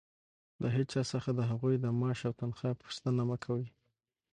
له 0.61 0.67
هېچا 0.75 1.01
څخه 1.11 1.29
د 1.33 1.39
هغوى 1.49 1.75
د 1.79 1.85
معاش 1.99 2.19
او 2.27 2.33
تنخوا 2.39 2.71
پوښتنه 2.83 3.21
مه 3.29 3.37
کوئ! 3.45 3.65